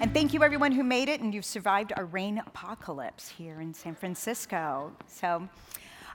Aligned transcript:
And 0.00 0.14
thank 0.14 0.32
you, 0.32 0.42
everyone 0.42 0.72
who 0.72 0.82
made 0.82 1.10
it, 1.10 1.20
and 1.20 1.34
you've 1.34 1.44
survived 1.44 1.92
our 1.94 2.06
rain 2.06 2.38
apocalypse 2.38 3.28
here 3.28 3.60
in 3.60 3.74
San 3.74 3.94
Francisco. 3.94 4.92
So, 5.06 5.46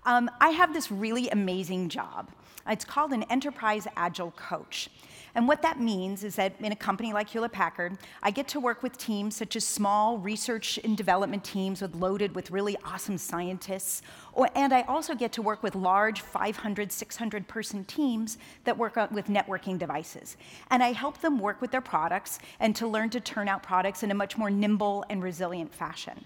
um, 0.08 0.32
I 0.42 0.50
have 0.50 0.74
this 0.74 0.90
really 0.90 1.30
amazing 1.30 1.90
job. 1.90 2.32
It's 2.68 2.84
called 2.84 3.14
an 3.14 3.22
Enterprise 3.30 3.88
Agile 3.96 4.32
Coach. 4.32 4.90
And 5.36 5.50
what 5.50 5.62
that 5.64 5.82
means 5.82 6.24
is 6.24 6.36
that 6.38 6.54
in 6.62 6.72
a 6.72 6.76
company 6.76 7.12
like 7.12 7.30
Hewlett 7.30 7.52
Packard, 7.52 7.98
I 8.24 8.32
get 8.32 8.48
to 8.50 8.60
work 8.60 8.82
with 8.82 8.98
teams 8.98 9.36
such 9.36 9.58
as 9.58 9.66
small 9.66 10.18
research 10.18 10.80
and 10.84 10.96
development 10.96 11.44
teams 11.44 11.82
with 11.82 11.94
loaded 11.94 12.34
with 12.36 12.52
really 12.52 12.78
awesome 12.86 13.18
scientists. 13.18 14.02
Or, 14.32 14.50
and 14.56 14.74
I 14.74 14.84
also 14.84 15.14
get 15.14 15.34
to 15.34 15.42
work 15.42 15.62
with 15.62 15.76
large 15.76 16.22
500, 16.22 16.90
600 16.90 17.48
person 17.50 17.84
teams 17.84 18.38
that 18.64 18.78
work 18.78 18.96
with 19.12 19.28
networking 19.28 19.78
devices. 19.78 20.38
And 20.72 20.82
I 20.82 20.94
help 20.94 21.20
them 21.20 21.38
work 21.38 21.60
with 21.60 21.72
their 21.72 21.82
products 21.82 22.40
and 22.62 22.74
to 22.78 22.88
learn 22.88 23.10
to 23.10 23.20
turn 23.20 23.50
out 23.50 23.62
products 23.62 24.04
in 24.04 24.12
a 24.12 24.16
much 24.16 24.38
more 24.38 24.50
nimble 24.50 25.04
and 25.10 25.22
resilient 25.22 25.74
fashion. 25.74 26.24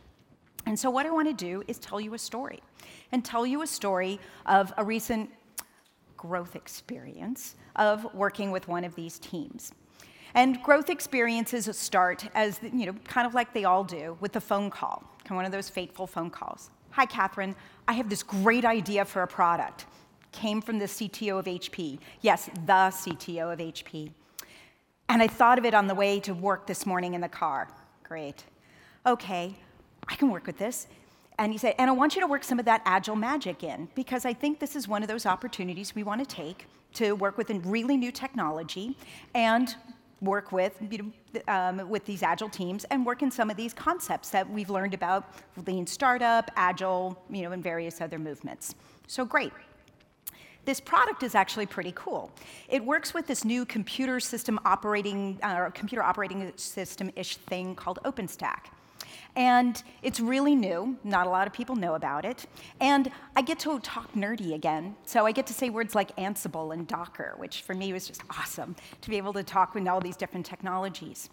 And 0.67 0.77
so, 0.77 0.91
what 0.91 1.07
I 1.07 1.09
want 1.09 1.27
to 1.27 1.33
do 1.33 1.63
is 1.67 1.79
tell 1.79 1.99
you 1.99 2.13
a 2.13 2.19
story 2.19 2.59
and 3.11 3.25
tell 3.25 3.47
you 3.47 3.63
a 3.63 3.67
story 3.67 4.19
of 4.45 4.71
a 4.77 4.83
recent 4.83 5.31
growth 6.19 6.55
experience 6.55 7.55
of 7.77 8.13
working 8.13 8.51
with 8.51 8.67
one 8.67 8.83
of 8.83 8.93
these 8.93 9.19
teams. 9.19 9.73
And 10.35 10.61
growth 10.61 10.89
experiences 10.89 11.69
start 11.77 12.27
as, 12.35 12.59
you 12.61 12.85
know, 12.85 12.93
kind 13.05 13.25
of 13.25 13.33
like 13.33 13.53
they 13.53 13.63
all 13.63 13.85
do, 13.85 14.17
with 14.19 14.35
a 14.35 14.41
phone 14.41 14.69
call, 14.69 15.03
one 15.29 15.45
of 15.45 15.51
those 15.51 15.69
fateful 15.69 16.05
phone 16.05 16.29
calls. 16.29 16.71
Hi, 16.91 17.05
Catherine, 17.05 17.55
I 17.87 17.93
have 17.93 18.09
this 18.09 18.21
great 18.21 18.65
idea 18.65 19.05
for 19.05 19.23
a 19.23 19.27
product. 19.27 19.85
Came 20.31 20.61
from 20.61 20.77
the 20.77 20.85
CTO 20.85 21.39
of 21.39 21.45
HP. 21.45 21.99
Yes, 22.21 22.47
the 22.65 22.91
CTO 22.91 23.53
of 23.53 23.59
HP. 23.59 24.11
And 25.07 25.21
I 25.23 25.27
thought 25.27 25.57
of 25.57 25.65
it 25.65 25.73
on 25.73 25.87
the 25.87 25.95
way 25.95 26.19
to 26.19 26.33
work 26.33 26.67
this 26.67 26.85
morning 26.85 27.13
in 27.13 27.21
the 27.21 27.29
car. 27.29 27.69
Great. 28.03 28.43
Okay, 29.05 29.55
I 30.07 30.15
can 30.15 30.29
work 30.29 30.45
with 30.45 30.57
this. 30.57 30.87
And 31.39 31.53
he 31.53 31.57
said, 31.57 31.73
and 31.79 31.89
I 31.89 31.93
want 31.93 32.15
you 32.15 32.21
to 32.21 32.27
work 32.27 32.43
some 32.43 32.59
of 32.59 32.65
that 32.65 32.81
agile 32.83 33.15
magic 33.15 33.63
in, 33.63 33.87
because 33.95 34.25
I 34.25 34.33
think 34.33 34.59
this 34.59 34.75
is 34.75 34.89
one 34.89 35.03
of 35.03 35.07
those 35.07 35.25
opportunities 35.25 35.95
we 35.95 36.03
want 36.03 36.19
to 36.19 36.35
take 36.35 36.67
to 36.95 37.13
work 37.13 37.37
with 37.37 37.49
a 37.49 37.59
really 37.59 37.95
new 37.95 38.11
technology 38.11 38.97
and 39.33 39.73
work 40.21 40.51
with, 40.51 40.77
you 40.91 40.97
know, 40.97 41.41
um, 41.47 41.89
with 41.89 42.03
these 42.03 42.23
agile 42.23 42.49
teams 42.49 42.83
and 42.91 43.05
work 43.05 43.21
in 43.21 43.31
some 43.31 43.49
of 43.49 43.55
these 43.55 43.73
concepts 43.73 44.29
that 44.31 44.49
we've 44.49 44.69
learned 44.69 44.93
about 44.93 45.33
lean 45.65 45.87
startup, 45.87 46.51
agile, 46.57 47.17
you 47.29 47.43
know, 47.43 47.53
and 47.53 47.63
various 47.63 48.01
other 48.01 48.19
movements. 48.19 48.75
So 49.07 49.23
great. 49.23 49.53
This 50.65 50.81
product 50.81 51.23
is 51.23 51.35
actually 51.35 51.67
pretty 51.67 51.93
cool. 51.95 52.33
It 52.67 52.83
works 52.83 53.13
with 53.13 53.27
this 53.27 53.45
new 53.45 53.65
computer 53.65 54.19
system 54.19 54.59
operating, 54.65 55.39
uh, 55.41 55.69
computer 55.69 56.03
operating 56.03 56.51
system-ish 56.57 57.37
thing 57.37 57.75
called 57.75 57.99
OpenStack. 58.03 58.65
And 59.35 59.81
it's 60.01 60.19
really 60.19 60.55
new, 60.55 60.97
not 61.03 61.27
a 61.27 61.29
lot 61.29 61.47
of 61.47 61.53
people 61.53 61.75
know 61.75 61.95
about 61.95 62.25
it. 62.25 62.45
And 62.79 63.11
I 63.35 63.41
get 63.41 63.59
to 63.59 63.79
talk 63.79 64.13
nerdy 64.13 64.53
again, 64.53 64.95
so 65.05 65.25
I 65.25 65.31
get 65.31 65.47
to 65.47 65.53
say 65.53 65.69
words 65.69 65.95
like 65.95 66.15
Ansible 66.17 66.73
and 66.73 66.87
Docker, 66.87 67.35
which 67.37 67.61
for 67.61 67.73
me 67.73 67.93
was 67.93 68.07
just 68.07 68.21
awesome 68.29 68.75
to 69.01 69.09
be 69.09 69.17
able 69.17 69.33
to 69.33 69.43
talk 69.43 69.73
with 69.75 69.87
all 69.87 70.01
these 70.01 70.17
different 70.17 70.45
technologies. 70.45 71.29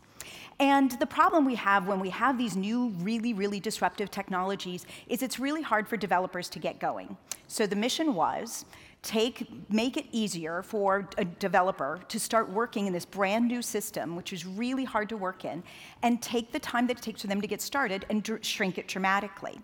And 0.59 0.93
the 0.93 1.07
problem 1.07 1.45
we 1.45 1.55
have 1.57 1.87
when 1.87 2.01
we 2.01 2.11
have 2.11 2.39
these 2.39 2.57
new, 2.57 2.89
really, 3.01 3.33
really 3.35 3.61
disruptive 3.61 4.11
technologies 4.11 4.87
is 5.09 5.23
it's 5.23 5.39
really 5.39 5.63
hard 5.63 5.87
for 5.89 5.97
developers 5.97 6.49
to 6.51 6.59
get 6.59 6.79
going. 6.79 7.17
So 7.49 7.67
the 7.67 7.77
mission 7.77 8.15
was 8.15 8.65
take, 9.07 9.47
make 9.71 9.97
it 9.97 10.07
easier 10.11 10.62
for 10.62 11.09
a 11.17 11.25
developer 11.25 12.01
to 12.09 12.19
start 12.19 12.51
working 12.51 12.87
in 12.89 12.93
this 12.93 13.05
brand 13.05 13.47
new 13.47 13.62
system, 13.62 14.17
which 14.17 14.33
is 14.33 14.45
really 14.45 14.85
hard 14.85 15.09
to 15.09 15.17
work 15.17 15.45
in, 15.45 15.62
and 16.03 16.21
take 16.21 16.51
the 16.51 16.59
time 16.59 16.89
that 16.89 16.99
it 16.99 17.03
takes 17.03 17.21
for 17.21 17.29
them 17.29 17.41
to 17.41 17.47
get 17.47 17.62
started 17.62 18.05
and 18.11 18.29
shrink 18.43 18.79
it 18.79 18.89
dramatically. 18.89 19.59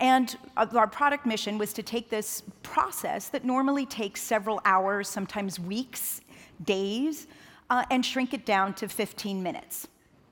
And 0.00 0.36
our 0.56 0.88
product 0.88 1.24
mission 1.24 1.56
was 1.56 1.72
to 1.74 1.82
take 1.82 2.10
this 2.10 2.42
process 2.64 3.28
that 3.28 3.44
normally 3.44 3.86
takes 3.86 4.20
several 4.20 4.60
hours, 4.64 5.08
sometimes 5.08 5.60
weeks, 5.60 6.20
days, 6.64 7.28
uh, 7.70 7.84
and 7.92 8.04
shrink 8.04 8.34
it 8.34 8.44
down 8.44 8.74
to 8.74 8.88
15 8.88 9.40
minutes. 9.40 9.86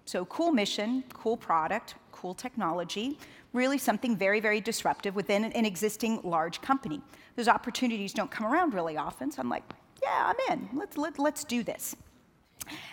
So, 0.04 0.24
cool 0.24 0.50
mission, 0.50 1.04
cool 1.12 1.36
product, 1.36 1.94
cool 2.10 2.34
technology, 2.34 3.19
really 3.52 3.78
something 3.78 4.16
very, 4.16 4.40
very 4.40 4.60
disruptive 4.60 5.14
within 5.14 5.44
an 5.44 5.64
existing 5.64 6.20
large 6.22 6.60
company. 6.60 7.00
Those 7.36 7.48
opportunities 7.48 8.12
don't 8.12 8.30
come 8.30 8.46
around 8.46 8.74
really 8.74 8.96
often, 8.96 9.30
so 9.30 9.40
I'm 9.40 9.48
like, 9.48 9.64
yeah, 10.02 10.32
I'm 10.32 10.52
in. 10.52 10.68
Let's, 10.72 10.96
let, 10.96 11.18
let's 11.18 11.44
do 11.44 11.62
this. 11.62 11.94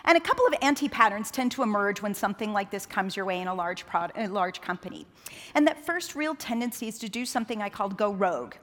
And 0.05 0.17
a 0.17 0.21
couple 0.21 0.45
of 0.47 0.53
anti-patterns 0.61 1.31
tend 1.31 1.51
to 1.53 1.63
emerge 1.63 2.01
when 2.01 2.13
something 2.13 2.53
like 2.53 2.71
this 2.71 2.85
comes 2.85 3.15
your 3.15 3.25
way 3.25 3.39
in 3.39 3.47
a 3.47 3.53
large, 3.53 3.85
a 4.15 4.27
large 4.27 4.61
company. 4.61 5.05
And 5.53 5.67
that 5.67 5.85
first 5.85 6.15
real 6.15 6.35
tendency 6.35 6.87
is 6.87 6.97
to 6.99 7.09
do 7.09 7.25
something 7.25 7.61
I 7.61 7.69
called 7.69 7.97
go 7.97 8.11
rogue. 8.11 8.55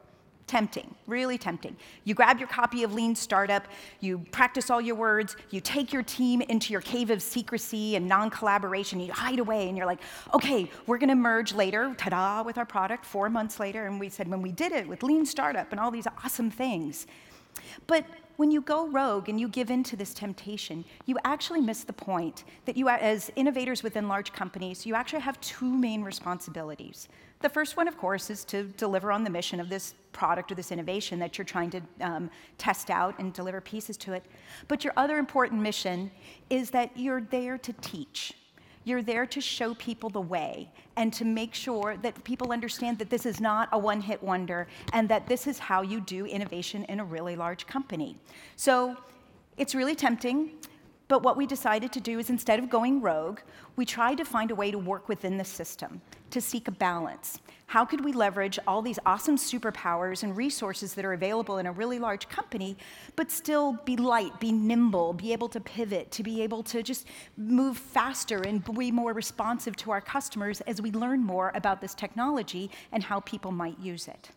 Tempting, 0.46 0.94
really 1.08 1.38
tempting. 1.38 1.76
You 2.04 2.14
grab 2.14 2.38
your 2.38 2.46
copy 2.46 2.84
of 2.84 2.94
Lean 2.94 3.16
Startup, 3.16 3.66
you 3.98 4.18
practice 4.30 4.70
all 4.70 4.80
your 4.80 4.94
words, 4.94 5.34
you 5.50 5.60
take 5.60 5.92
your 5.92 6.04
team 6.04 6.40
into 6.40 6.72
your 6.72 6.80
cave 6.82 7.10
of 7.10 7.20
secrecy 7.20 7.96
and 7.96 8.06
non 8.06 8.30
collaboration, 8.30 9.00
you 9.00 9.12
hide 9.12 9.40
away, 9.40 9.68
and 9.68 9.76
you're 9.76 9.86
like, 9.86 10.00
okay, 10.34 10.70
we're 10.86 10.98
gonna 10.98 11.16
merge 11.16 11.52
later, 11.52 11.92
ta 11.98 12.10
da, 12.10 12.42
with 12.44 12.58
our 12.58 12.64
product 12.64 13.04
four 13.04 13.28
months 13.28 13.58
later. 13.58 13.86
And 13.86 13.98
we 13.98 14.08
said, 14.08 14.28
when 14.28 14.40
we 14.40 14.52
did 14.52 14.70
it 14.70 14.86
with 14.86 15.02
Lean 15.02 15.26
Startup 15.26 15.66
and 15.72 15.80
all 15.80 15.90
these 15.90 16.06
awesome 16.24 16.50
things. 16.50 17.08
But 17.88 18.04
when 18.36 18.50
you 18.50 18.60
go 18.60 18.86
rogue 18.88 19.28
and 19.28 19.41
you 19.41 19.48
give 19.48 19.70
in 19.70 19.82
to 19.84 19.97
this 19.97 20.12
temptation, 20.14 20.84
you 21.06 21.16
actually 21.24 21.60
miss 21.60 21.84
the 21.84 21.92
point 21.92 22.44
that 22.64 22.76
you, 22.76 22.88
as 22.88 23.30
innovators 23.36 23.82
within 23.82 24.08
large 24.08 24.32
companies, 24.32 24.86
you 24.86 24.94
actually 24.94 25.20
have 25.20 25.41
two 25.41 25.70
main 25.70 26.02
responsibilities. 26.02 27.08
The 27.41 27.48
first 27.48 27.76
one, 27.76 27.86
of 27.86 27.98
course, 27.98 28.30
is 28.30 28.44
to 28.47 28.64
deliver 28.64 29.12
on 29.12 29.24
the 29.24 29.30
mission 29.30 29.60
of 29.60 29.69
this 29.69 29.94
product 30.12 30.50
or 30.50 30.54
this 30.54 30.72
innovation 30.72 31.19
that 31.19 31.36
you're 31.36 31.44
trying 31.44 31.70
to 31.70 31.80
um, 32.00 32.30
test 32.56 32.91
out 32.91 33.19
and 33.19 33.32
deliver 33.32 33.60
pieces 33.60 33.97
to 33.98 34.14
it. 34.14 34.24
But 34.68 34.84
your 34.84 34.94
other 34.97 35.18
important 35.18 35.60
mission 35.60 36.10
is 36.48 36.70
that 36.70 36.91
you're 36.97 37.20
there 37.20 37.58
to 37.58 37.72
teach. 37.74 38.32
You're 38.86 39.02
there 39.02 39.26
to 39.26 39.41
show 39.41 39.74
people 39.74 40.10
the 40.10 40.20
way 40.20 40.70
and 40.94 41.12
to 41.14 41.24
make 41.24 41.54
sure 41.54 41.97
that 42.02 42.22
people 42.22 42.52
understand 42.52 43.00
that 43.00 43.10
this 43.10 43.26
is 43.26 43.41
not 43.41 43.69
a 43.72 43.78
one 43.78 44.00
hit 44.00 44.22
wonder 44.22 44.69
and 44.92 45.08
that 45.08 45.26
this 45.26 45.48
is 45.48 45.58
how 45.58 45.82
you 45.82 46.00
do 46.00 46.24
innovation 46.24 46.84
in 46.84 47.00
a 47.00 47.04
really 47.04 47.34
large 47.34 47.66
company. 47.66 48.16
So 48.54 48.97
it's 49.56 49.74
really 49.74 49.97
tempting. 49.97 50.52
But 51.08 51.22
what 51.22 51.36
we 51.36 51.46
decided 51.46 51.92
to 51.92 52.00
do 52.00 52.18
is 52.18 52.30
instead 52.30 52.58
of 52.58 52.68
going 52.68 53.00
rogue, 53.00 53.38
we 53.76 53.84
tried 53.84 54.16
to 54.16 54.24
find 54.24 54.50
a 54.50 54.56
way 54.56 54.72
to 54.72 54.78
work 54.78 55.08
within 55.08 55.38
the 55.38 55.44
system, 55.44 56.00
to 56.30 56.40
seek 56.40 56.66
a 56.66 56.72
balance. 56.72 57.38
How 57.68 57.84
could 57.84 58.04
we 58.04 58.12
leverage 58.12 58.58
all 58.66 58.82
these 58.82 58.98
awesome 59.06 59.36
superpowers 59.36 60.24
and 60.24 60.36
resources 60.36 60.94
that 60.94 61.04
are 61.04 61.12
available 61.12 61.58
in 61.58 61.66
a 61.66 61.72
really 61.72 62.00
large 62.00 62.28
company, 62.28 62.76
but 63.14 63.30
still 63.30 63.74
be 63.84 63.96
light, 63.96 64.38
be 64.40 64.50
nimble, 64.50 65.12
be 65.12 65.32
able 65.32 65.48
to 65.50 65.60
pivot, 65.60 66.10
to 66.12 66.24
be 66.24 66.42
able 66.42 66.64
to 66.64 66.82
just 66.82 67.06
move 67.36 67.76
faster 67.76 68.42
and 68.42 68.64
be 68.64 68.90
more 68.90 69.12
responsive 69.12 69.76
to 69.76 69.92
our 69.92 70.00
customers 70.00 70.60
as 70.62 70.82
we 70.82 70.90
learn 70.90 71.20
more 71.20 71.52
about 71.54 71.80
this 71.80 71.94
technology 71.94 72.68
and 72.90 73.04
how 73.04 73.20
people 73.20 73.52
might 73.52 73.78
use 73.78 74.08
it? 74.08 74.30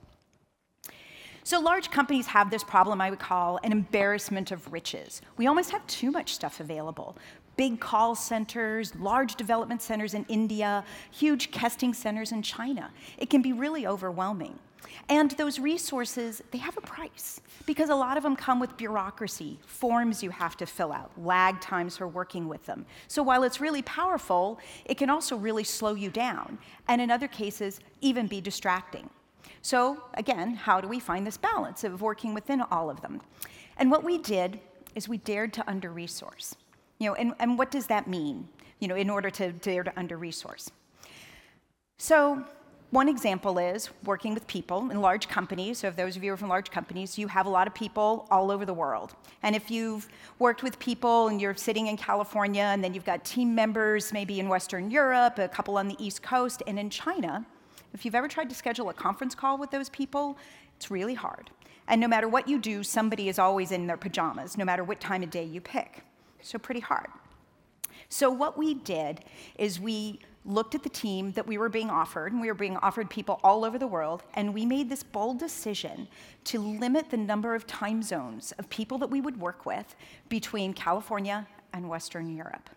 So 1.50 1.60
large 1.60 1.90
companies 1.90 2.28
have 2.28 2.52
this 2.52 2.64
problem 2.64 3.02
I 3.02 3.10
would 3.10 3.18
call 3.18 3.60
an 3.64 3.72
embarrassment 3.72 4.52
of 4.52 4.72
riches. 4.72 5.20
We 5.36 5.48
almost 5.48 5.72
have 5.72 5.86
too 5.88 6.12
much 6.12 6.36
stuff 6.36 6.60
available. 6.60 7.18
Big 7.58 7.80
call 7.80 8.14
centers, 8.14 8.94
large 8.98 9.34
development 9.34 9.82
centers 9.82 10.14
in 10.14 10.28
India, 10.30 10.84
huge 11.10 11.50
testing 11.50 11.96
centers 11.96 12.32
in 12.32 12.44
China. 12.44 12.92
It 13.18 13.32
can 13.32 13.42
be 13.42 13.52
really 13.52 13.88
overwhelming. 13.88 14.60
And 15.10 15.32
those 15.32 15.58
resources, 15.58 16.44
they 16.52 16.60
have 16.60 16.78
a 16.78 16.82
price 16.82 17.42
because 17.66 17.90
a 17.90 17.96
lot 17.96 18.16
of 18.16 18.22
them 18.22 18.36
come 18.36 18.60
with 18.60 18.78
bureaucracy, 18.78 19.58
forms 19.66 20.22
you 20.22 20.30
have 20.30 20.56
to 20.58 20.68
fill 20.68 20.94
out, 20.94 21.10
lag 21.18 21.60
times 21.62 21.98
for 21.98 22.08
working 22.08 22.48
with 22.48 22.64
them. 22.68 22.86
So 23.08 23.24
while 23.24 23.42
it's 23.42 23.60
really 23.60 23.82
powerful, 23.82 24.60
it 24.86 25.00
can 25.00 25.10
also 25.10 25.36
really 25.36 25.64
slow 25.64 25.96
you 25.96 26.12
down, 26.12 26.60
and 26.88 27.02
in 27.02 27.10
other 27.10 27.28
cases, 27.28 27.80
even 28.02 28.28
be 28.28 28.40
distracting. 28.40 29.10
So 29.62 30.04
again, 30.14 30.56
how 30.56 30.82
do 30.82 30.88
we 30.88 31.00
find 31.00 31.26
this 31.26 31.38
balance 31.38 31.84
of 31.84 32.02
working 32.02 32.34
within 32.34 32.62
all 32.62 32.90
of 32.90 33.02
them? 33.02 33.22
And 33.78 33.92
what 33.92 34.04
we 34.04 34.18
did 34.18 34.60
is 34.96 35.08
we 35.08 35.18
dared 35.18 35.54
to 35.54 35.70
under-resource. 35.70 36.56
You 37.00 37.10
know, 37.10 37.16
and, 37.16 37.34
and 37.40 37.58
what 37.58 37.72
does 37.72 37.88
that 37.88 38.08
mean, 38.08 38.48
you 38.80 38.88
know, 38.88 38.96
in 38.96 39.10
order 39.10 39.30
to 39.30 39.52
dare 39.52 39.84
to 39.84 39.98
under-resource? 39.98 40.70
So 41.98 42.46
one 42.92 43.08
example 43.08 43.60
is 43.60 43.90
working 44.04 44.34
with 44.34 44.48
people 44.48 44.90
in 44.90 45.00
large 45.00 45.28
companies. 45.28 45.78
So, 45.78 45.88
if 45.90 45.96
those 45.96 46.18
of 46.18 46.24
you 46.24 46.34
are 46.34 46.38
from 46.38 46.50
large 46.50 46.72
companies, 46.72 47.20
you 47.20 47.28
have 47.28 47.46
a 47.46 47.50
lot 47.50 47.68
of 47.68 47.76
people 47.76 48.26
all 48.32 48.50
over 48.50 48.66
the 48.66 48.74
world. 48.74 49.14
And 49.44 49.56
if 49.56 49.70
you've 49.70 50.10
worked 50.40 50.64
with 50.64 50.80
people 50.80 51.28
and 51.28 51.40
you're 51.40 51.56
sitting 51.56 51.86
in 51.86 51.98
California, 51.98 52.64
and 52.64 52.84
then 52.84 52.96
you've 52.96 53.06
got 53.06 53.24
team 53.24 53.54
members 53.54 54.12
maybe 54.12 54.40
in 54.40 54.50
Western 54.50 54.90
Europe, 54.90 55.38
a 55.38 55.48
couple 55.48 55.78
on 55.78 55.88
the 55.88 56.04
East 56.04 56.24
Coast, 56.24 56.64
and 56.66 56.80
in 56.80 56.90
China, 56.90 57.46
if 57.94 58.06
you've 58.06 58.16
ever 58.16 58.28
tried 58.28 58.50
to 58.50 58.56
schedule 58.56 58.90
a 58.90 58.94
conference 58.94 59.36
call 59.36 59.58
with 59.58 59.72
those 59.72 59.90
people, 59.90 60.38
it's 60.76 60.92
really 60.92 61.14
hard. 61.14 61.50
And 61.88 62.00
no 62.00 62.08
matter 62.08 62.28
what 62.28 62.48
you 62.48 62.60
do, 62.60 62.84
somebody 62.84 63.30
is 63.30 63.40
always 63.40 63.72
in 63.72 63.88
their 63.88 63.98
pajamas, 63.98 64.58
no 64.58 64.66
matter 64.66 64.84
what 64.84 65.00
time 65.00 65.24
of 65.24 65.32
day 65.32 65.44
you 65.44 65.60
pick. 65.60 66.04
So, 66.42 66.58
pretty 66.58 66.80
hard. 66.80 67.08
So, 68.10 68.30
what 68.30 68.58
we 68.58 68.76
did 68.76 69.22
is 69.58 69.80
we 69.80 70.20
looked 70.46 70.74
at 70.74 70.84
the 70.84 70.90
team 70.90 71.32
that 71.34 71.46
we 71.46 71.58
were 71.58 71.70
being 71.70 71.90
offered, 71.90 72.32
and 72.32 72.42
we 72.42 72.48
were 72.48 72.54
being 72.54 72.78
offered 72.78 73.10
people 73.10 73.40
all 73.44 73.66
over 73.66 73.78
the 73.78 73.88
world, 73.88 74.24
and 74.36 74.54
we 74.54 74.66
made 74.66 74.90
this 74.90 75.04
bold 75.04 75.40
decision 75.40 76.08
to 76.46 76.60
limit 76.60 77.10
the 77.10 77.18
number 77.18 77.56
of 77.56 77.68
time 77.68 78.02
zones 78.02 78.52
of 78.54 78.70
people 78.70 78.98
that 79.00 79.10
we 79.10 79.22
would 79.22 79.40
work 79.40 79.66
with 79.66 79.96
between 80.30 80.74
California 80.74 81.48
and 81.74 81.90
Western 81.90 82.36
Europe. 82.36 82.70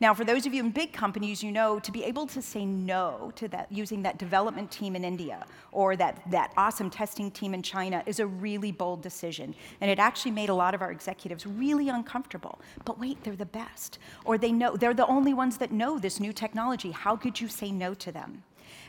Now, 0.00 0.12
for 0.12 0.24
those 0.24 0.46
of 0.46 0.52
you 0.52 0.62
in 0.62 0.70
big 0.70 0.92
companies, 0.92 1.42
you 1.42 1.52
know 1.52 1.78
to 1.78 1.92
be 1.92 2.04
able 2.04 2.26
to 2.28 2.42
say 2.42 2.64
no 2.64 3.32
to 3.36 3.48
that 3.48 3.70
using 3.70 4.02
that 4.02 4.18
development 4.18 4.70
team 4.70 4.96
in 4.96 5.04
India 5.04 5.46
or 5.72 5.96
that, 5.96 6.22
that 6.30 6.52
awesome 6.56 6.90
testing 6.90 7.30
team 7.30 7.54
in 7.54 7.62
China 7.62 8.02
is 8.06 8.20
a 8.20 8.26
really 8.26 8.72
bold 8.72 9.02
decision. 9.02 9.54
And 9.80 9.90
it 9.90 9.98
actually 9.98 10.32
made 10.32 10.48
a 10.48 10.54
lot 10.54 10.74
of 10.74 10.82
our 10.82 10.90
executives 10.90 11.46
really 11.46 11.88
uncomfortable. 11.88 12.60
But 12.84 12.98
wait, 12.98 13.22
they're 13.22 13.36
the 13.36 13.46
best. 13.46 13.98
Or 14.24 14.38
they 14.38 14.52
know 14.52 14.76
they're 14.76 14.94
the 14.94 15.06
only 15.06 15.34
ones 15.34 15.58
that 15.58 15.72
know 15.72 15.98
this 15.98 16.20
new 16.20 16.32
technology. 16.32 16.90
How 16.90 17.16
could 17.16 17.40
you 17.40 17.48
say 17.48 17.70
no 17.70 17.94
to 17.94 18.10
them? 18.10 18.42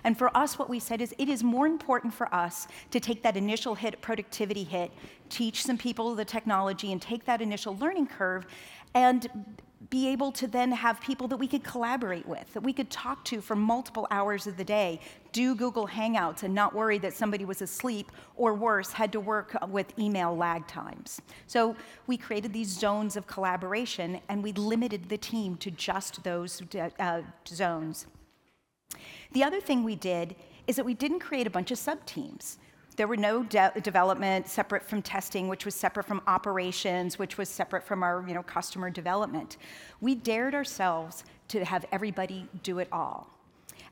And 0.04 0.18
for 0.18 0.36
us, 0.38 0.58
what 0.60 0.70
we 0.70 0.80
said 0.80 1.02
is 1.02 1.14
it 1.18 1.30
is 1.30 1.44
more 1.44 1.66
important 1.66 2.14
for 2.14 2.34
us 2.34 2.68
to 2.92 3.00
take 3.00 3.24
that 3.24 3.36
initial 3.36 3.76
hit, 3.76 4.02
productivity 4.02 4.64
hit, 4.64 4.92
teach 5.30 5.64
some 5.64 5.78
people 5.78 6.14
the 6.16 6.26
technology, 6.26 6.92
and 6.92 7.02
take 7.02 7.26
that 7.26 7.42
initial 7.42 7.76
learning 7.78 8.08
curve 8.08 8.46
and 8.94 9.28
be 9.90 10.08
able 10.08 10.32
to 10.32 10.48
then 10.48 10.72
have 10.72 11.00
people 11.02 11.28
that 11.28 11.38
we 11.38 11.48
could 11.48 11.64
collaborate 11.64 12.28
with, 12.28 12.52
that 12.54 12.62
we 12.62 12.74
could 12.74 12.90
talk 12.90 13.24
to 13.26 13.42
for 13.42 13.56
multiple 13.56 14.08
hours 14.10 14.48
of 14.48 14.58
the 14.58 14.64
day, 14.64 15.00
do 15.32 15.54
Google 15.54 15.88
Hangouts 15.88 16.44
and 16.44 16.54
not 16.54 16.74
worry 16.74 16.98
that 17.00 17.14
somebody 17.14 17.46
was 17.46 17.62
asleep 17.62 18.12
or 18.36 18.54
worse, 18.54 18.92
had 18.92 19.12
to 19.12 19.20
work 19.20 19.56
with 19.70 19.98
email 20.00 20.36
lag 20.36 20.66
times. 20.68 21.22
So 21.48 21.76
we 22.08 22.18
created 22.18 22.54
these 22.54 22.70
zones 22.70 23.16
of 23.16 23.28
collaboration 23.28 24.22
and 24.30 24.42
we 24.42 24.54
limited 24.54 25.10
the 25.10 25.18
team 25.18 25.58
to 25.58 25.72
just 25.72 26.24
those 26.24 26.62
uh, 27.00 27.22
zones. 27.48 28.08
The 29.34 29.44
other 29.44 29.60
thing 29.60 29.84
we 29.84 29.96
did 29.96 30.36
is 30.68 30.78
that 30.78 30.86
we 30.86 30.94
didn't 30.94 31.20
create 31.20 31.48
a 31.48 31.50
bunch 31.50 31.72
of 31.72 31.78
sub 31.78 32.06
teams. 32.06 32.58
There 32.96 33.08
were 33.08 33.18
no 33.18 33.44
de 33.44 33.72
development 33.82 34.48
separate 34.48 34.84
from 34.84 35.02
testing, 35.02 35.48
which 35.48 35.66
was 35.66 35.76
separate 35.76 36.06
from 36.06 36.22
operations, 36.28 37.20
which 37.20 37.38
was 37.38 37.50
separate 37.50 37.84
from 37.84 38.04
our 38.04 38.24
you 38.28 38.34
know, 38.34 38.44
customer 38.44 38.90
development. 38.90 39.58
We 40.00 40.16
dared 40.16 40.56
ourselves 40.56 41.26
to 41.50 41.66
have 41.66 41.86
everybody 41.92 42.48
do 42.64 42.80
it 42.80 42.88
all. 42.92 43.35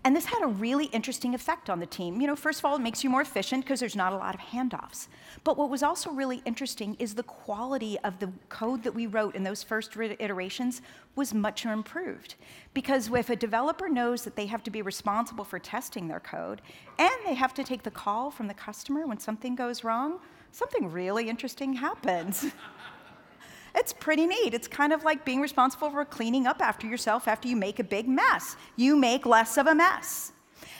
And 0.06 0.14
this 0.14 0.26
had 0.26 0.44
a 0.44 0.48
really 0.48 0.86
interesting 0.86 1.34
effect 1.34 1.70
on 1.70 1.80
the 1.80 1.86
team. 1.86 2.20
You 2.20 2.28
know, 2.28 2.36
first 2.36 2.60
of 2.60 2.66
all, 2.66 2.76
it 2.76 2.82
makes 2.82 3.04
you 3.04 3.10
more 3.10 3.22
efficient 3.22 3.64
because 3.64 3.80
there's 3.80 3.96
not 3.96 4.12
a 4.12 4.18
lot 4.18 4.36
of 4.36 4.42
handoffs. 4.42 5.08
But 5.46 5.58
what 5.58 5.70
was 5.70 5.82
also 5.82 6.12
really 6.12 6.42
interesting 6.46 6.96
is 7.00 7.16
the 7.16 7.24
quality 7.24 7.98
of 8.00 8.20
the 8.20 8.30
code 8.50 8.84
that 8.84 8.94
we 8.94 9.08
wrote 9.08 9.36
in 9.36 9.44
those 9.44 9.64
first 9.64 9.96
iterations 9.96 10.82
was 11.16 11.34
much 11.34 11.66
improved. 11.66 12.36
Because 12.74 13.10
if 13.14 13.30
a 13.30 13.36
developer 13.36 13.88
knows 13.88 14.24
that 14.24 14.36
they 14.36 14.48
have 14.48 14.64
to 14.64 14.72
be 14.72 14.82
responsible 14.82 15.46
for 15.46 15.58
testing 15.58 16.10
their 16.10 16.20
code 16.20 16.62
and 17.00 17.12
they 17.26 17.34
have 17.34 17.54
to 17.54 17.64
take 17.64 17.84
the 17.84 17.92
call 17.92 18.30
from 18.30 18.48
the 18.48 18.54
customer 18.54 19.08
when 19.08 19.20
something 19.20 19.56
goes 19.56 19.86
wrong, 19.86 20.20
something 20.52 20.92
really 20.92 21.30
interesting 21.30 21.74
happens. 21.74 22.46
It's 23.76 23.94
pretty 23.94 24.26
neat. 24.26 24.54
It's 24.54 24.68
kind 24.68 24.94
of 24.94 25.04
like 25.04 25.26
being 25.26 25.42
responsible 25.42 25.90
for 25.90 26.06
cleaning 26.06 26.46
up 26.46 26.62
after 26.62 26.88
yourself 26.88 27.28
after 27.28 27.48
you 27.48 27.56
make 27.56 27.80
a 27.80 27.84
big 27.84 28.08
mess. 28.08 28.56
You 28.76 28.96
make 28.96 29.26
less 29.26 29.58
of 29.58 29.68
a 29.68 29.76
mess. 29.76 30.32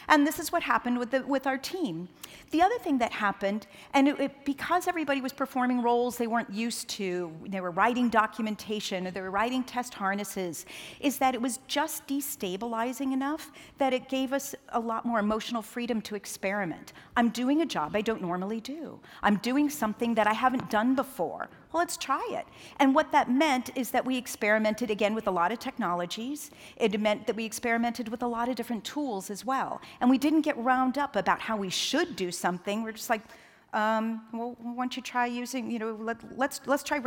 And 0.08 0.28
this 0.28 0.40
is 0.40 0.52
what 0.52 0.64
happened 0.64 1.00
with, 1.00 1.12
the, 1.12 1.22
with 1.26 1.48
our 1.48 1.58
team. 1.58 2.10
The 2.52 2.62
other 2.62 2.78
thing 2.80 2.98
that 3.00 3.12
happened, 3.12 3.68
and 3.94 4.08
it, 4.08 4.20
it, 4.20 4.46
because 4.46 4.88
everybody 4.88 5.22
was 5.22 5.34
performing 5.34 5.82
roles 5.82 6.18
they 6.18 6.28
weren't 6.28 6.52
used 6.52 6.88
to, 6.90 7.32
they 7.48 7.62
were 7.62 7.72
writing 7.72 8.10
documentation 8.10 9.08
or 9.08 9.12
they 9.12 9.22
were 9.22 9.32
writing 9.32 9.64
test 9.64 9.94
harnesses, 9.94 10.66
is 11.00 11.18
that 11.18 11.34
it 11.34 11.42
was 11.42 11.60
just 11.68 12.06
destabilizing 12.08 13.14
enough 13.14 13.52
that 13.78 13.94
it 13.94 14.10
gave 14.10 14.34
us 14.34 14.54
a 14.70 14.80
lot 14.80 15.06
more 15.06 15.20
emotional 15.20 15.62
freedom 15.62 16.02
to 16.02 16.16
experiment. 16.16 16.94
I'm 17.16 17.30
doing 17.30 17.62
a 17.62 17.66
job 17.66 17.96
I 17.96 18.02
don't 18.02 18.22
normally 18.22 18.60
do. 18.60 19.00
I'm 19.24 19.38
doing 19.38 19.70
something 19.70 20.14
that 20.16 20.28
I 20.28 20.34
haven't 20.34 20.70
done 20.70 20.96
before. 20.96 21.50
Well, 21.74 21.82
let's 21.82 21.98
try 21.98 22.26
it. 22.30 22.46
And 22.80 22.94
what 22.94 23.12
that 23.14 23.32
meant 23.32 23.72
is 23.76 23.90
that 23.92 24.06
we 24.06 24.16
experimented 24.16 24.92
again 24.92 25.16
with 25.16 25.26
a 25.26 25.32
lot 25.32 25.52
of 25.52 25.58
technologies. 25.58 26.52
It 26.78 27.00
meant 27.02 27.26
that 27.26 27.36
we 27.36 27.46
experimented 27.46 28.10
with 28.10 28.22
a 28.22 28.28
lot 28.28 28.48
of 28.48 28.56
different 28.56 28.84
tools 28.84 29.32
as 29.32 29.44
well. 29.44 29.82
And 30.00 30.08
we 30.08 30.20
didn't 30.20 30.42
get 30.42 30.56
round 30.58 31.00
up 31.00 31.16
about 31.16 31.42
how 31.42 31.58
we 31.58 31.72
should 31.72 32.16
do 32.16 32.32
something. 32.32 32.84
We're 32.84 32.92
just 32.92 33.10
like, 33.10 33.24
um, 33.74 34.22
well, 34.32 34.56
why 34.62 34.84
don't 34.84 34.96
you 34.96 35.02
try 35.02 35.26
using, 35.26 35.72
you 35.72 35.80
know, 35.80 35.98
let, 36.00 36.18
us 36.18 36.32
let's, 36.36 36.62
let's 36.68 36.84
try. 36.84 37.00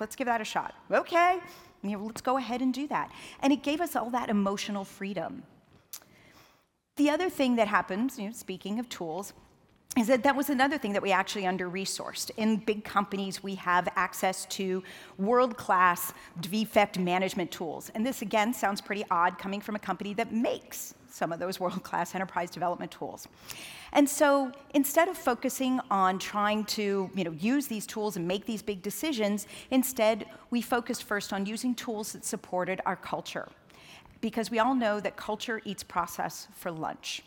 Let's 0.00 0.16
give 0.16 0.26
that 0.26 0.40
a 0.40 0.44
shot. 0.44 0.74
Okay, 0.90 1.38
you 1.84 1.90
know, 1.90 2.04
let's 2.04 2.20
go 2.20 2.38
ahead 2.38 2.60
and 2.60 2.74
do 2.74 2.88
that. 2.88 3.12
And 3.40 3.52
it 3.52 3.62
gave 3.62 3.80
us 3.80 3.94
all 3.94 4.10
that 4.10 4.30
emotional 4.30 4.84
freedom. 4.84 5.44
The 6.96 7.08
other 7.08 7.30
thing 7.30 7.54
that 7.54 7.68
happens, 7.68 8.18
you 8.18 8.26
know, 8.26 8.32
speaking 8.32 8.80
of 8.80 8.88
tools, 8.88 9.32
is 9.96 10.06
that 10.06 10.22
that 10.22 10.36
was 10.36 10.50
another 10.50 10.78
thing 10.78 10.92
that 10.92 11.02
we 11.02 11.10
actually 11.10 11.46
under-resourced. 11.46 12.30
In 12.36 12.58
big 12.58 12.84
companies, 12.84 13.42
we 13.42 13.54
have 13.56 13.88
access 13.96 14.44
to 14.46 14.82
world-class 15.16 16.12
defect 16.40 16.98
management 16.98 17.50
tools. 17.50 17.90
And 17.94 18.06
this, 18.06 18.22
again, 18.22 18.52
sounds 18.54 18.80
pretty 18.80 19.04
odd 19.10 19.38
coming 19.38 19.60
from 19.60 19.74
a 19.74 19.78
company 19.78 20.14
that 20.14 20.32
makes 20.32 20.94
some 21.10 21.32
of 21.32 21.40
those 21.40 21.58
world-class 21.58 22.14
enterprise 22.14 22.50
development 22.50 22.92
tools. 22.92 23.26
And 23.92 24.08
so 24.08 24.52
instead 24.74 25.08
of 25.08 25.16
focusing 25.16 25.80
on 25.90 26.18
trying 26.18 26.64
to 26.66 27.10
you 27.14 27.24
know, 27.24 27.32
use 27.32 27.66
these 27.66 27.86
tools 27.86 28.16
and 28.16 28.28
make 28.28 28.44
these 28.44 28.62
big 28.62 28.82
decisions, 28.82 29.46
instead 29.70 30.26
we 30.50 30.60
focused 30.60 31.04
first 31.04 31.32
on 31.32 31.46
using 31.46 31.74
tools 31.74 32.12
that 32.12 32.24
supported 32.24 32.80
our 32.86 32.96
culture. 32.96 33.48
Because 34.20 34.50
we 34.50 34.58
all 34.58 34.74
know 34.74 35.00
that 35.00 35.16
culture 35.16 35.60
eats 35.64 35.82
process 35.82 36.46
for 36.54 36.70
lunch. 36.70 37.22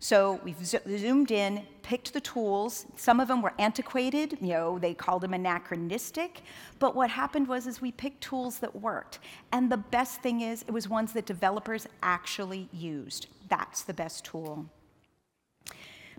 So 0.00 0.40
we've 0.44 0.64
zoomed 0.64 1.32
in, 1.32 1.66
picked 1.82 2.12
the 2.12 2.20
tools. 2.20 2.86
Some 2.96 3.18
of 3.18 3.26
them 3.26 3.42
were 3.42 3.52
antiquated, 3.58 4.38
you 4.40 4.48
know, 4.48 4.78
they 4.78 4.94
called 4.94 5.22
them 5.22 5.34
anachronistic. 5.34 6.42
But 6.78 6.94
what 6.94 7.10
happened 7.10 7.48
was 7.48 7.66
is 7.66 7.80
we 7.80 7.90
picked 7.90 8.20
tools 8.20 8.60
that 8.60 8.76
worked. 8.76 9.18
And 9.50 9.70
the 9.70 9.76
best 9.76 10.20
thing 10.20 10.42
is 10.42 10.62
it 10.62 10.70
was 10.70 10.88
ones 10.88 11.12
that 11.14 11.26
developers 11.26 11.88
actually 12.02 12.68
used. 12.72 13.26
That's 13.48 13.82
the 13.82 13.94
best 13.94 14.24
tool. 14.24 14.66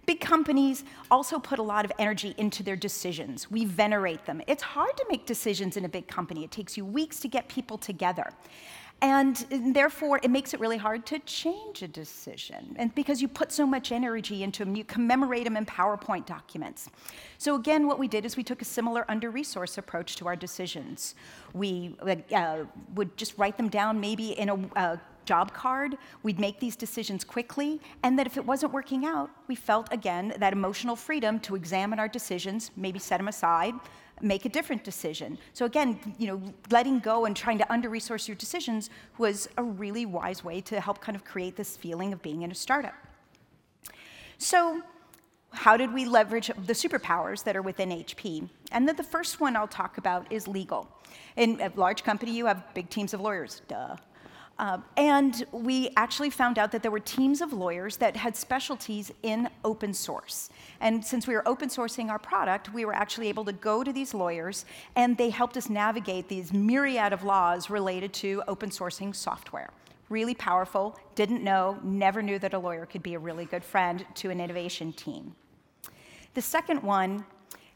Big 0.06 0.20
companies 0.20 0.84
also 1.12 1.38
put 1.38 1.60
a 1.60 1.64
lot 1.64 1.86
of 1.86 1.92
energy 2.00 2.34
into 2.38 2.64
their 2.64 2.76
decisions. 2.76 3.52
We 3.52 3.64
venerate 3.66 4.26
them. 4.26 4.42
It's 4.48 4.64
hard 4.64 4.98
to 4.98 5.06
make 5.08 5.26
decisions 5.26 5.78
in 5.78 5.86
a 5.86 5.90
big 5.90 6.08
company. 6.08 6.44
It 6.44 6.52
takes 6.52 6.76
you 6.76 6.84
weeks 6.84 7.20
to 7.20 7.28
get 7.28 7.48
people 7.48 7.78
together. 7.78 8.34
And 9.02 9.38
therefore, 9.74 10.20
it 10.22 10.30
makes 10.30 10.54
it 10.54 10.60
really 10.60 10.78
hard 10.78 11.06
to 11.06 11.20
change 11.20 11.82
a 11.84 11.88
decision. 11.88 12.76
And 12.78 12.94
because 12.96 13.22
you 13.22 13.30
put 13.30 13.52
so 13.52 13.66
much 13.66 13.94
energy 13.94 14.44
into 14.44 14.66
them, 14.66 14.76
you 14.76 14.84
commemorate 14.84 15.46
them 15.46 15.56
in 15.56 15.66
PowerPoint 15.66 16.26
documents. 16.26 16.90
So 17.38 17.56
again, 17.56 17.88
what 17.88 17.98
we 17.98 18.10
did 18.10 18.26
is 18.26 18.36
we 18.36 18.44
took 18.44 18.62
a 18.62 18.66
similar 18.66 19.06
under-resource 19.08 19.78
approach 19.78 20.18
to 20.18 20.28
our 20.28 20.36
decisions. 20.36 21.16
We 21.54 21.96
uh, 22.36 22.66
would 22.96 23.16
just 23.16 23.38
write 23.38 23.56
them 23.56 23.70
down 23.70 24.02
maybe 24.02 24.32
in 24.32 24.50
a, 24.50 24.56
a 24.76 25.02
job 25.26 25.54
card. 25.54 25.98
We'd 26.24 26.40
make 26.40 26.60
these 26.60 26.76
decisions 26.76 27.24
quickly, 27.24 27.80
and 28.04 28.18
that 28.18 28.28
if 28.28 28.38
it 28.38 28.46
wasn't 28.46 28.74
working 28.74 29.06
out, 29.06 29.30
we 29.48 29.56
felt 29.56 29.92
again 29.92 30.34
that 30.38 30.54
emotional 30.54 30.96
freedom 30.96 31.40
to 31.42 31.56
examine 31.56 32.00
our 32.00 32.08
decisions, 32.08 32.72
maybe 32.76 33.00
set 33.00 33.18
them 33.18 33.28
aside, 33.28 33.74
make 34.22 34.46
a 34.46 34.50
different 34.50 34.84
decision. 34.84 35.38
So 35.54 35.66
again, 35.66 36.00
you 36.18 36.28
know, 36.28 36.42
letting 36.70 37.00
go 37.00 37.26
and 37.26 37.36
trying 37.36 37.58
to 37.60 37.72
under-resource 37.72 38.28
your 38.28 38.36
decisions 38.36 38.90
was 39.18 39.48
a 39.58 39.64
really 39.64 40.06
wise 40.06 40.44
way 40.44 40.62
to 40.62 40.80
help 40.80 41.00
kind 41.00 41.16
of 41.16 41.24
create 41.24 41.56
this 41.56 41.78
feeling 41.78 42.14
of 42.14 42.22
being 42.22 42.42
in 42.42 42.52
a 42.52 42.56
startup. 42.56 42.96
So 44.38 44.82
how 45.52 45.78
did 45.78 45.94
we 45.94 46.06
leverage 46.06 46.48
the 46.48 46.74
superpowers 46.74 47.44
that 47.44 47.56
are 47.56 47.62
within 47.62 47.90
HP? 47.90 48.48
And 48.72 48.88
then 48.88 48.96
the 48.96 49.04
first 49.04 49.40
one 49.40 49.56
I'll 49.56 49.68
talk 49.68 49.98
about 49.98 50.32
is 50.32 50.48
legal. 50.48 50.88
In 51.36 51.60
a 51.62 51.72
large 51.76 52.04
company, 52.04 52.32
you 52.32 52.46
have 52.46 52.64
big 52.74 52.90
teams 52.90 53.14
of 53.14 53.22
lawyers, 53.22 53.62
duh. 53.68 53.96
Um, 54.60 54.84
and 54.98 55.46
we 55.54 55.90
actually 55.96 56.30
found 56.30 56.60
out 56.60 56.74
that 56.74 56.82
there 56.82 56.92
were 56.92 57.00
teams 57.00 57.40
of 57.40 57.54
lawyers 57.54 57.96
that 57.98 58.18
had 58.18 58.36
specialties 58.36 59.10
in 59.24 59.50
open 59.64 59.94
source. 59.94 60.50
And 60.82 61.04
since 61.04 61.28
we 61.28 61.34
were 61.34 61.48
open 61.48 61.70
sourcing 61.70 62.10
our 62.10 62.20
product, 62.20 62.74
we 62.74 62.84
were 62.84 62.94
actually 62.94 63.30
able 63.30 63.46
to 63.46 63.54
go 63.54 63.86
to 63.86 63.94
these 63.94 64.14
lawyers, 64.14 64.66
and 64.98 65.18
they 65.18 65.30
helped 65.30 65.56
us 65.56 65.70
navigate 65.70 66.28
these 66.28 66.52
myriad 66.52 67.14
of 67.14 67.24
laws 67.24 67.70
related 67.70 68.12
to 68.16 68.44
open 68.50 68.70
sourcing 68.70 69.16
software. 69.16 69.70
Really 70.10 70.36
powerful, 70.36 71.00
didn't 71.16 71.42
know, 71.42 71.80
never 71.82 72.22
knew 72.22 72.38
that 72.40 72.54
a 72.54 72.60
lawyer 72.60 72.86
could 72.86 73.02
be 73.02 73.14
a 73.14 73.20
really 73.20 73.46
good 73.46 73.64
friend 73.64 74.06
to 74.16 74.30
an 74.30 74.42
innovation 74.42 74.92
team. 74.92 75.36
The 76.34 76.42
second 76.42 76.84
one 76.84 77.26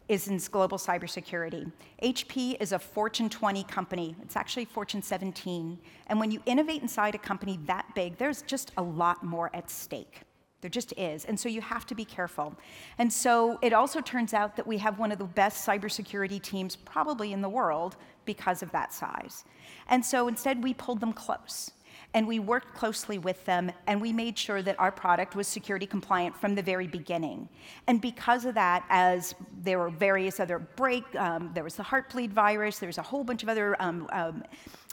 is 0.09 0.27
in 0.27 0.37
global 0.51 0.77
cybersecurity. 0.77 1.71
HP 2.01 2.57
is 2.59 2.71
a 2.71 2.79
Fortune 2.79 3.29
20 3.29 3.63
company. 3.63 4.15
It's 4.21 4.35
actually 4.35 4.65
Fortune 4.65 5.01
17. 5.01 5.79
And 6.07 6.19
when 6.19 6.31
you 6.31 6.41
innovate 6.45 6.81
inside 6.81 7.15
a 7.15 7.19
company 7.19 7.59
that 7.65 7.85
big, 7.95 8.17
there's 8.17 8.41
just 8.41 8.71
a 8.77 8.81
lot 8.81 9.23
more 9.23 9.49
at 9.53 9.69
stake. 9.69 10.21
There 10.61 10.69
just 10.69 10.93
is. 10.97 11.25
And 11.25 11.37
so 11.37 11.49
you 11.49 11.59
have 11.59 11.85
to 11.87 11.95
be 11.95 12.05
careful. 12.05 12.55
And 12.97 13.11
so 13.11 13.59
it 13.61 13.73
also 13.73 13.99
turns 13.99 14.33
out 14.33 14.55
that 14.55 14.65
we 14.65 14.77
have 14.77 14.97
one 14.97 15.11
of 15.11 15.17
the 15.17 15.25
best 15.25 15.67
cybersecurity 15.67 16.41
teams 16.41 16.77
probably 16.77 17.33
in 17.33 17.41
the 17.41 17.49
world 17.49 17.97
because 18.23 18.63
of 18.63 18.71
that 18.71 18.93
size. 18.93 19.43
And 19.89 20.05
so 20.05 20.29
instead, 20.29 20.63
we 20.63 20.73
pulled 20.73 21.01
them 21.01 21.11
close. 21.11 21.71
And 22.13 22.27
we 22.27 22.39
worked 22.39 22.73
closely 22.75 23.17
with 23.17 23.43
them, 23.45 23.71
and 23.87 23.99
we 23.99 24.13
made 24.13 24.37
sure 24.37 24.61
that 24.61 24.79
our 24.79 24.91
product 24.91 25.35
was 25.35 25.47
security 25.47 25.87
compliant 25.87 26.35
from 26.35 26.55
the 26.55 26.61
very 26.61 26.87
beginning. 26.87 27.49
And 27.87 27.99
because 27.99 28.45
of 28.45 28.55
that, 28.55 28.85
as 28.89 29.33
there 29.61 29.79
were 29.79 29.89
various 29.89 30.39
other 30.39 30.59
break, 30.59 31.03
um, 31.15 31.51
there 31.53 31.63
was 31.63 31.75
the 31.75 31.83
heartbleed 31.83 32.29
virus, 32.29 32.79
there 32.79 32.87
was 32.87 32.99
a 32.99 33.03
whole 33.03 33.23
bunch 33.23 33.43
of 33.43 33.49
other 33.49 33.81
um, 33.81 34.07
um, 34.11 34.43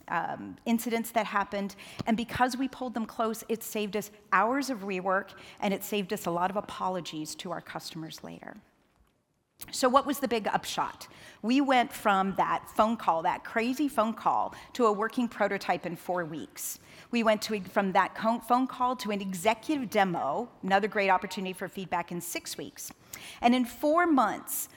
um, 0.08 0.56
incidents 0.66 1.10
that 1.12 1.26
happened. 1.26 1.76
And 2.06 2.16
because 2.16 2.56
we 2.56 2.68
pulled 2.68 2.94
them 2.94 3.06
close, 3.06 3.44
it 3.48 3.62
saved 3.62 3.96
us 3.96 4.10
hours 4.32 4.70
of 4.70 4.80
rework 4.80 5.30
and 5.60 5.72
it 5.72 5.84
saved 5.84 6.12
us 6.12 6.26
a 6.26 6.30
lot 6.30 6.50
of 6.50 6.56
apologies 6.56 7.34
to 7.36 7.50
our 7.50 7.60
customers 7.60 8.22
later. 8.24 8.56
So, 9.70 9.88
what 9.88 10.06
was 10.06 10.18
the 10.18 10.28
big 10.28 10.48
upshot? 10.48 11.06
We 11.42 11.60
went 11.60 11.92
from 11.92 12.34
that 12.36 12.68
phone 12.74 12.96
call, 12.96 13.22
that 13.22 13.44
crazy 13.44 13.88
phone 13.88 14.14
call, 14.14 14.54
to 14.74 14.86
a 14.86 14.92
working 14.92 15.28
prototype 15.28 15.86
in 15.86 15.96
four 15.96 16.24
weeks. 16.24 16.80
We 17.10 17.22
went 17.22 17.40
to, 17.42 17.60
from 17.60 17.92
that 17.92 18.16
phone 18.46 18.66
call 18.66 18.96
to 18.96 19.10
an 19.10 19.20
executive 19.20 19.90
demo, 19.90 20.48
another 20.62 20.88
great 20.88 21.08
opportunity 21.08 21.52
for 21.52 21.68
feedback 21.68 22.12
in 22.12 22.20
six 22.20 22.58
weeks. 22.58 22.92
And 23.40 23.54
in 23.54 23.64
four 23.64 24.06
months, 24.06 24.68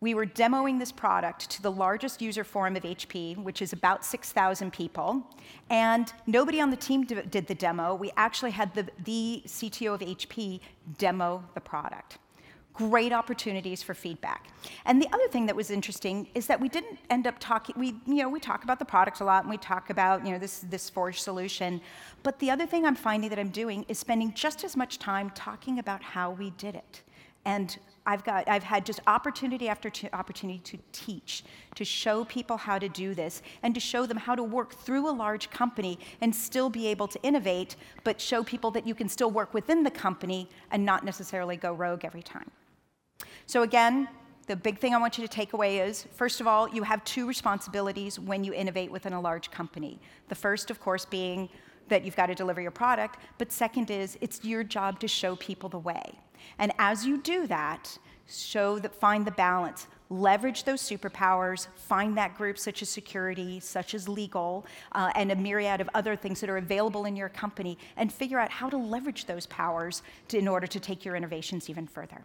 we 0.00 0.14
were 0.14 0.26
demoing 0.26 0.80
this 0.80 0.90
product 0.90 1.48
to 1.50 1.62
the 1.62 1.70
largest 1.70 2.20
user 2.20 2.42
forum 2.42 2.74
of 2.74 2.82
HP, 2.82 3.36
which 3.36 3.62
is 3.62 3.72
about 3.72 4.04
6,000 4.04 4.72
people. 4.72 5.22
And 5.70 6.12
nobody 6.26 6.60
on 6.60 6.70
the 6.70 6.76
team 6.76 7.04
did 7.04 7.46
the 7.46 7.54
demo. 7.54 7.94
We 7.94 8.10
actually 8.16 8.50
had 8.50 8.74
the, 8.74 8.88
the 9.04 9.42
CTO 9.46 9.94
of 9.94 10.00
HP 10.00 10.58
demo 10.98 11.44
the 11.54 11.60
product. 11.60 12.18
Great 12.74 13.12
opportunities 13.12 13.82
for 13.82 13.94
feedback. 13.94 14.48
And 14.86 15.00
the 15.00 15.08
other 15.12 15.28
thing 15.28 15.46
that 15.46 15.56
was 15.56 15.70
interesting 15.70 16.28
is 16.34 16.46
that 16.46 16.60
we 16.60 16.68
didn't 16.68 16.98
end 17.10 17.26
up 17.26 17.36
talking, 17.38 17.74
we, 17.78 17.94
you 18.06 18.22
know, 18.22 18.28
we 18.28 18.40
talk 18.40 18.64
about 18.64 18.78
the 18.78 18.84
product 18.84 19.20
a 19.20 19.24
lot 19.24 19.44
and 19.44 19.50
we 19.50 19.58
talk 19.58 19.90
about, 19.90 20.24
you 20.24 20.32
know, 20.32 20.38
this, 20.38 20.60
this 20.60 20.88
Forge 20.88 21.20
solution. 21.20 21.80
But 22.22 22.38
the 22.38 22.50
other 22.50 22.66
thing 22.66 22.86
I'm 22.86 22.94
finding 22.94 23.30
that 23.30 23.38
I'm 23.38 23.50
doing 23.50 23.84
is 23.88 23.98
spending 23.98 24.32
just 24.32 24.64
as 24.64 24.76
much 24.76 24.98
time 24.98 25.30
talking 25.30 25.78
about 25.78 26.02
how 26.02 26.30
we 26.30 26.50
did 26.50 26.74
it 26.74 27.02
and 27.44 27.76
I've, 28.04 28.24
got, 28.24 28.48
I've 28.48 28.62
had 28.62 28.84
just 28.84 29.00
opportunity 29.06 29.68
after 29.68 29.90
opportunity 30.12 30.58
to 30.60 30.78
teach, 30.92 31.44
to 31.76 31.84
show 31.84 32.24
people 32.24 32.56
how 32.56 32.78
to 32.78 32.88
do 32.88 33.14
this, 33.14 33.42
and 33.62 33.74
to 33.74 33.80
show 33.80 34.06
them 34.06 34.16
how 34.16 34.34
to 34.34 34.42
work 34.42 34.74
through 34.74 35.08
a 35.08 35.12
large 35.12 35.50
company 35.50 35.98
and 36.20 36.34
still 36.34 36.68
be 36.68 36.88
able 36.88 37.06
to 37.08 37.22
innovate, 37.22 37.76
but 38.02 38.20
show 38.20 38.42
people 38.42 38.70
that 38.72 38.86
you 38.86 38.94
can 38.94 39.08
still 39.08 39.30
work 39.30 39.54
within 39.54 39.82
the 39.82 39.90
company 39.90 40.48
and 40.70 40.84
not 40.84 41.04
necessarily 41.04 41.56
go 41.56 41.72
rogue 41.72 42.04
every 42.04 42.22
time. 42.22 42.50
So, 43.46 43.62
again, 43.62 44.08
the 44.46 44.56
big 44.56 44.78
thing 44.78 44.94
I 44.94 44.98
want 44.98 45.18
you 45.18 45.26
to 45.26 45.32
take 45.32 45.52
away 45.52 45.78
is 45.78 46.06
first 46.14 46.40
of 46.40 46.46
all, 46.46 46.68
you 46.68 46.82
have 46.82 47.04
two 47.04 47.26
responsibilities 47.26 48.18
when 48.18 48.44
you 48.44 48.52
innovate 48.52 48.90
within 48.90 49.12
a 49.12 49.20
large 49.20 49.50
company. 49.50 50.00
The 50.28 50.34
first, 50.34 50.70
of 50.70 50.80
course, 50.80 51.04
being 51.04 51.48
that 51.88 52.04
you've 52.04 52.16
got 52.16 52.26
to 52.26 52.34
deliver 52.34 52.60
your 52.60 52.70
product, 52.70 53.18
but 53.38 53.52
second 53.52 53.90
is 53.90 54.16
it's 54.20 54.44
your 54.44 54.64
job 54.64 54.98
to 55.00 55.08
show 55.08 55.36
people 55.36 55.68
the 55.68 55.78
way. 55.78 56.18
And 56.58 56.72
as 56.78 57.06
you 57.06 57.18
do 57.18 57.46
that, 57.46 57.96
show 58.26 58.78
that 58.78 58.94
find 58.94 59.26
the 59.26 59.32
balance, 59.32 59.88
leverage 60.10 60.64
those 60.64 60.80
superpowers, 60.80 61.68
find 61.76 62.16
that 62.16 62.36
group 62.36 62.58
such 62.58 62.82
as 62.82 62.88
security, 62.88 63.60
such 63.60 63.94
as 63.94 64.08
legal, 64.08 64.66
uh, 64.92 65.10
and 65.14 65.32
a 65.32 65.36
myriad 65.36 65.80
of 65.80 65.88
other 65.94 66.16
things 66.16 66.40
that 66.40 66.50
are 66.50 66.56
available 66.56 67.04
in 67.04 67.16
your 67.16 67.28
company, 67.28 67.78
and 67.96 68.12
figure 68.12 68.38
out 68.38 68.50
how 68.50 68.68
to 68.68 68.76
leverage 68.76 69.26
those 69.26 69.46
powers 69.46 70.02
to, 70.28 70.38
in 70.38 70.48
order 70.48 70.66
to 70.66 70.80
take 70.80 71.04
your 71.04 71.14
innovations 71.16 71.68
even 71.68 71.86
further. 71.86 72.24